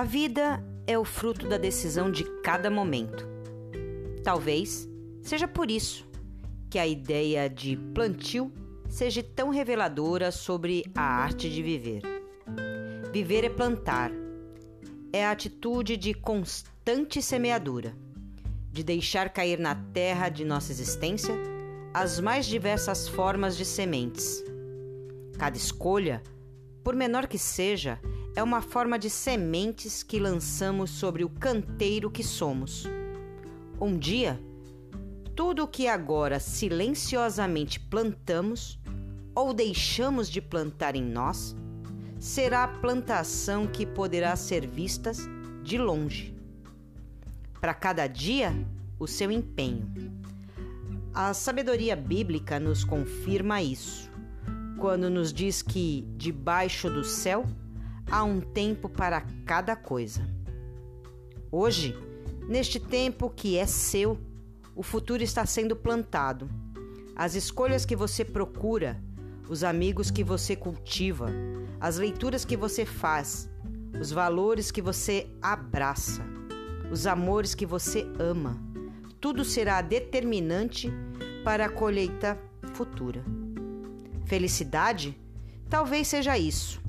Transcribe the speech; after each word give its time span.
A 0.00 0.02
vida 0.02 0.64
é 0.86 0.98
o 0.98 1.04
fruto 1.04 1.46
da 1.46 1.58
decisão 1.58 2.10
de 2.10 2.24
cada 2.40 2.70
momento. 2.70 3.28
Talvez 4.24 4.88
seja 5.20 5.46
por 5.46 5.70
isso 5.70 6.08
que 6.70 6.78
a 6.78 6.86
ideia 6.86 7.50
de 7.50 7.76
plantio 7.76 8.50
seja 8.88 9.22
tão 9.22 9.50
reveladora 9.50 10.32
sobre 10.32 10.86
a 10.94 11.02
arte 11.02 11.50
de 11.50 11.62
viver. 11.62 12.00
Viver 13.12 13.44
é 13.44 13.50
plantar, 13.50 14.10
é 15.12 15.26
a 15.26 15.32
atitude 15.32 15.98
de 15.98 16.14
constante 16.14 17.20
semeadura, 17.20 17.94
de 18.72 18.82
deixar 18.82 19.28
cair 19.28 19.58
na 19.58 19.74
terra 19.74 20.30
de 20.30 20.46
nossa 20.46 20.72
existência 20.72 21.34
as 21.92 22.18
mais 22.18 22.46
diversas 22.46 23.06
formas 23.06 23.54
de 23.54 23.66
sementes. 23.66 24.42
Cada 25.36 25.58
escolha, 25.58 26.22
por 26.82 26.96
menor 26.96 27.26
que 27.26 27.36
seja, 27.36 28.00
é 28.34 28.42
uma 28.42 28.60
forma 28.60 28.98
de 28.98 29.10
sementes 29.10 30.02
que 30.02 30.18
lançamos 30.18 30.90
sobre 30.90 31.24
o 31.24 31.28
canteiro 31.28 32.10
que 32.10 32.22
somos. 32.22 32.86
Um 33.80 33.98
dia, 33.98 34.40
tudo 35.34 35.64
o 35.64 35.68
que 35.68 35.88
agora 35.88 36.38
silenciosamente 36.38 37.80
plantamos 37.80 38.78
ou 39.34 39.52
deixamos 39.52 40.28
de 40.28 40.40
plantar 40.40 40.94
em 40.94 41.02
nós 41.02 41.56
será 42.18 42.64
a 42.64 42.68
plantação 42.68 43.66
que 43.66 43.86
poderá 43.86 44.36
ser 44.36 44.66
vista 44.66 45.12
de 45.62 45.78
longe. 45.78 46.34
Para 47.60 47.74
cada 47.74 48.06
dia, 48.06 48.54
o 48.98 49.06
seu 49.06 49.30
empenho. 49.30 49.90
A 51.12 51.34
sabedoria 51.34 51.96
bíblica 51.96 52.60
nos 52.60 52.84
confirma 52.84 53.60
isso, 53.60 54.10
quando 54.78 55.10
nos 55.10 55.32
diz 55.32 55.62
que 55.62 56.06
debaixo 56.16 56.88
do 56.88 57.02
céu 57.02 57.46
há 58.10 58.24
um 58.24 58.40
tempo 58.40 58.88
para 58.88 59.20
cada 59.46 59.76
coisa. 59.76 60.26
Hoje, 61.50 61.96
neste 62.48 62.80
tempo 62.80 63.30
que 63.30 63.56
é 63.56 63.66
seu, 63.66 64.18
o 64.74 64.82
futuro 64.82 65.22
está 65.22 65.46
sendo 65.46 65.76
plantado. 65.76 66.48
As 67.14 67.34
escolhas 67.34 67.84
que 67.84 67.94
você 67.94 68.24
procura, 68.24 69.00
os 69.48 69.62
amigos 69.62 70.10
que 70.10 70.24
você 70.24 70.56
cultiva, 70.56 71.28
as 71.80 71.96
leituras 71.96 72.44
que 72.44 72.56
você 72.56 72.84
faz, 72.84 73.48
os 74.00 74.10
valores 74.10 74.70
que 74.70 74.82
você 74.82 75.28
abraça, 75.40 76.24
os 76.90 77.06
amores 77.06 77.54
que 77.54 77.66
você 77.66 78.06
ama, 78.18 78.58
tudo 79.20 79.44
será 79.44 79.80
determinante 79.82 80.90
para 81.44 81.66
a 81.66 81.68
colheita 81.68 82.38
futura. 82.74 83.24
Felicidade? 84.24 85.16
Talvez 85.68 86.08
seja 86.08 86.38
isso. 86.38 86.79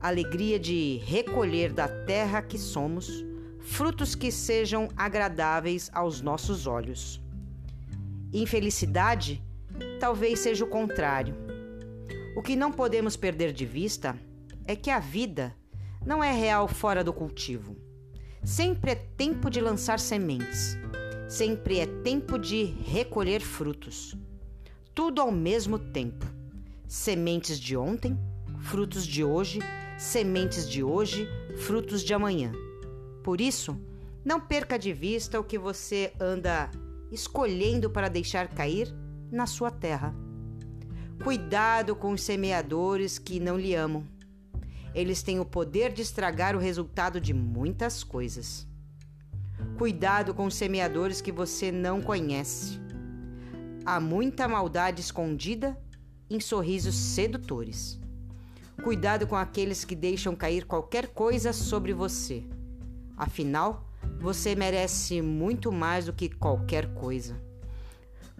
Alegria 0.00 0.58
de 0.58 1.00
recolher 1.04 1.72
da 1.72 1.88
terra 1.88 2.42
que 2.42 2.58
somos 2.58 3.24
frutos 3.60 4.14
que 4.14 4.30
sejam 4.30 4.88
agradáveis 4.96 5.90
aos 5.92 6.20
nossos 6.20 6.66
olhos. 6.66 7.20
Infelicidade? 8.32 9.42
Talvez 9.98 10.40
seja 10.40 10.64
o 10.64 10.68
contrário 10.68 11.46
o 12.36 12.42
que 12.42 12.54
não 12.54 12.70
podemos 12.70 13.16
perder 13.16 13.50
de 13.50 13.64
vista 13.64 14.14
é 14.66 14.76
que 14.76 14.90
a 14.90 14.98
vida 14.98 15.56
não 16.04 16.22
é 16.22 16.30
real 16.30 16.68
fora 16.68 17.02
do 17.02 17.10
cultivo. 17.10 17.74
Sempre 18.44 18.90
é 18.90 18.94
tempo 18.94 19.48
de 19.48 19.58
lançar 19.58 19.98
sementes. 19.98 20.76
Sempre 21.30 21.80
é 21.80 21.86
tempo 21.86 22.38
de 22.38 22.62
recolher 22.84 23.40
frutos. 23.40 24.14
Tudo 24.94 25.22
ao 25.22 25.32
mesmo 25.32 25.78
tempo. 25.78 26.26
Sementes 26.86 27.58
de 27.58 27.74
ontem, 27.74 28.18
frutos 28.60 29.06
de 29.06 29.24
hoje, 29.24 29.60
sementes 29.98 30.68
de 30.68 30.82
hoje, 30.82 31.28
frutos 31.56 32.02
de 32.02 32.12
amanhã. 32.12 32.52
Por 33.22 33.40
isso, 33.40 33.80
não 34.24 34.40
perca 34.40 34.78
de 34.78 34.92
vista 34.92 35.40
o 35.40 35.44
que 35.44 35.58
você 35.58 36.12
anda 36.20 36.70
escolhendo 37.10 37.88
para 37.88 38.08
deixar 38.08 38.48
cair 38.48 38.92
na 39.30 39.46
sua 39.46 39.70
terra. 39.70 40.14
Cuidado 41.22 41.96
com 41.96 42.12
os 42.12 42.22
semeadores 42.22 43.18
que 43.18 43.40
não 43.40 43.58
lhe 43.58 43.74
amam. 43.74 44.04
Eles 44.94 45.22
têm 45.22 45.40
o 45.40 45.44
poder 45.44 45.92
de 45.92 46.02
estragar 46.02 46.54
o 46.54 46.58
resultado 46.58 47.20
de 47.20 47.32
muitas 47.32 48.04
coisas. 48.04 48.66
Cuidado 49.78 50.34
com 50.34 50.46
os 50.46 50.54
semeadores 50.54 51.20
que 51.20 51.32
você 51.32 51.72
não 51.72 52.00
conhece. 52.00 52.80
Há 53.84 54.00
muita 54.00 54.48
maldade 54.48 55.00
escondida 55.00 55.78
em 56.28 56.40
sorrisos 56.40 56.94
sedutores. 56.94 58.00
Cuidado 58.82 59.26
com 59.26 59.36
aqueles 59.36 59.84
que 59.84 59.94
deixam 59.94 60.36
cair 60.36 60.64
qualquer 60.64 61.08
coisa 61.08 61.52
sobre 61.52 61.92
você. 61.92 62.44
Afinal, 63.16 63.88
você 64.20 64.54
merece 64.54 65.20
muito 65.22 65.72
mais 65.72 66.06
do 66.06 66.12
que 66.12 66.28
qualquer 66.28 66.94
coisa. 66.94 67.40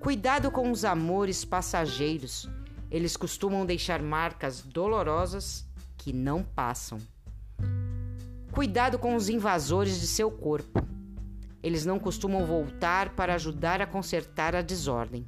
Cuidado 0.00 0.50
com 0.50 0.70
os 0.70 0.84
amores 0.84 1.44
passageiros 1.44 2.48
eles 2.92 3.16
costumam 3.16 3.64
deixar 3.64 4.02
marcas 4.02 4.60
dolorosas 4.60 5.66
que 5.96 6.12
não 6.12 6.42
passam. 6.42 6.98
Cuidado 8.52 8.98
com 8.98 9.16
os 9.16 9.30
invasores 9.30 9.98
de 9.98 10.06
seu 10.06 10.30
corpo. 10.30 10.86
Eles 11.62 11.86
não 11.86 11.98
costumam 11.98 12.44
voltar 12.44 13.14
para 13.14 13.34
ajudar 13.34 13.80
a 13.80 13.86
consertar 13.86 14.54
a 14.54 14.60
desordem. 14.60 15.26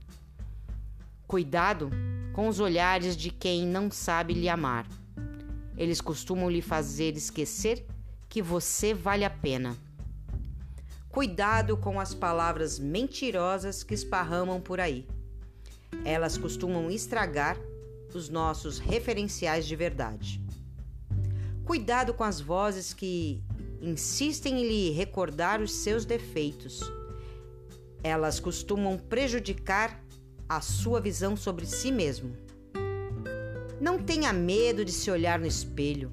Cuidado 1.27 1.91
com 2.35 2.49
os 2.49 2.59
olhares 2.59 3.17
de 3.17 3.31
quem 3.31 3.65
não 3.65 3.91
sabe 3.91 4.35
lhe 4.35 4.49
amar. 4.49 4.87
Eles 5.79 6.01
costumam 6.01 6.51
lhe 6.51 6.61
fazer 6.61 7.17
esquecer 7.17 7.87
que 8.29 8.43
você 8.43 8.93
vale 8.93 9.25
a 9.25 9.31
pena. 9.31 9.77
Cuidado 11.09 11.77
com 11.77 12.01
as 12.01 12.13
palavras 12.13 12.77
mentirosas 12.77 13.85
que 13.85 13.95
esparramam 13.95 14.61
por 14.61 14.81
aí. 14.81 15.07
Elas 16.05 16.37
costumam 16.37 16.91
estragar 16.91 17.57
os 18.13 18.29
nossos 18.29 18.81
referenciais 18.81 19.65
de 19.65 19.77
verdade. 19.77 20.43
Cuidado 21.65 22.13
com 22.13 22.25
as 22.25 22.41
vozes 22.41 22.93
que 22.93 23.45
insistem 23.81 24.61
em 24.61 24.67
lhe 24.67 24.91
recordar 24.91 25.63
os 25.63 25.73
seus 25.73 26.05
defeitos. 26.05 26.81
Elas 28.03 28.41
costumam 28.41 28.99
prejudicar 28.99 30.04
a 30.49 30.61
sua 30.61 31.01
visão 31.01 31.37
sobre 31.37 31.67
si 31.67 31.91
mesmo. 31.91 32.37
Não 33.81 33.99
tenha 33.99 34.33
medo 34.33 34.85
de 34.85 34.93
se 34.93 35.11
olhar 35.11 35.39
no 35.39 35.47
espelho 35.47 36.13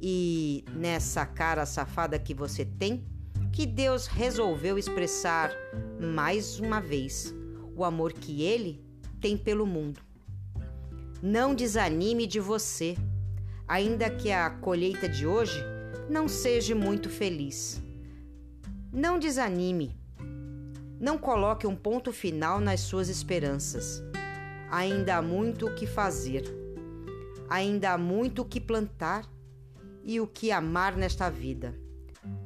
e 0.00 0.64
nessa 0.74 1.26
cara 1.26 1.66
safada 1.66 2.18
que 2.18 2.32
você 2.32 2.64
tem, 2.64 3.04
que 3.52 3.66
Deus 3.66 4.06
resolveu 4.06 4.78
expressar 4.78 5.52
mais 6.00 6.58
uma 6.58 6.80
vez 6.80 7.34
o 7.76 7.84
amor 7.84 8.12
que 8.12 8.42
Ele 8.42 8.82
tem 9.20 9.36
pelo 9.36 9.66
mundo. 9.66 10.00
Não 11.22 11.54
desanime 11.54 12.26
de 12.26 12.40
você, 12.40 12.96
ainda 13.68 14.08
que 14.08 14.30
a 14.30 14.48
colheita 14.48 15.06
de 15.08 15.26
hoje 15.26 15.62
não 16.08 16.26
seja 16.26 16.74
muito 16.74 17.10
feliz. 17.10 17.82
Não 18.90 19.18
desanime. 19.18 19.99
Não 21.00 21.16
coloque 21.16 21.66
um 21.66 21.74
ponto 21.74 22.12
final 22.12 22.60
nas 22.60 22.80
suas 22.80 23.08
esperanças. 23.08 24.02
Ainda 24.70 25.16
há 25.16 25.22
muito 25.22 25.66
o 25.66 25.74
que 25.74 25.86
fazer. 25.86 26.44
Ainda 27.48 27.92
há 27.92 27.98
muito 27.98 28.42
o 28.42 28.44
que 28.44 28.60
plantar 28.60 29.26
e 30.04 30.20
o 30.20 30.26
que 30.26 30.52
amar 30.52 30.98
nesta 30.98 31.30
vida. 31.30 31.74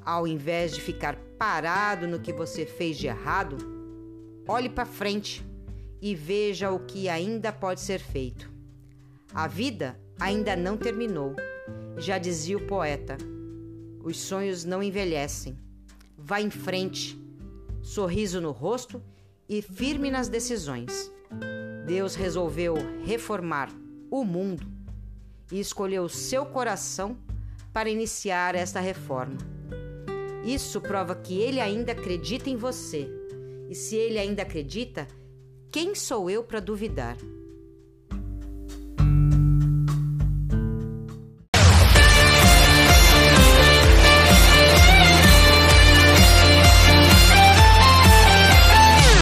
Ao 0.04 0.24
invés 0.24 0.72
de 0.72 0.80
ficar 0.80 1.16
parado 1.36 2.06
no 2.06 2.20
que 2.20 2.32
você 2.32 2.64
fez 2.64 2.96
de 2.96 3.08
errado, 3.08 3.56
olhe 4.46 4.68
para 4.68 4.86
frente 4.86 5.44
e 6.00 6.14
veja 6.14 6.70
o 6.70 6.78
que 6.78 7.08
ainda 7.08 7.52
pode 7.52 7.80
ser 7.80 7.98
feito. 7.98 8.48
A 9.34 9.48
vida 9.48 9.98
ainda 10.20 10.54
não 10.54 10.76
terminou. 10.76 11.34
Já 11.98 12.18
dizia 12.18 12.56
o 12.56 12.66
poeta: 12.68 13.18
os 14.00 14.16
sonhos 14.16 14.64
não 14.64 14.80
envelhecem. 14.80 15.58
Vá 16.16 16.40
em 16.40 16.50
frente, 16.50 17.18
sorriso 17.84 18.40
no 18.40 18.50
rosto 18.50 19.00
e 19.46 19.60
firme 19.60 20.10
nas 20.10 20.26
decisões. 20.26 21.12
Deus 21.86 22.14
resolveu 22.14 22.74
reformar 23.04 23.70
o 24.10 24.24
mundo 24.24 24.66
e 25.52 25.60
escolheu 25.60 26.08
seu 26.08 26.46
coração 26.46 27.18
para 27.72 27.90
iniciar 27.90 28.54
esta 28.54 28.80
reforma. 28.80 29.36
Isso 30.44 30.80
prova 30.80 31.14
que 31.14 31.38
ele 31.38 31.60
ainda 31.60 31.92
acredita 31.92 32.48
em 32.48 32.56
você. 32.56 33.06
E 33.68 33.74
se 33.74 33.96
ele 33.96 34.18
ainda 34.18 34.42
acredita, 34.42 35.06
quem 35.70 35.94
sou 35.94 36.30
eu 36.30 36.42
para 36.42 36.60
duvidar? 36.60 37.16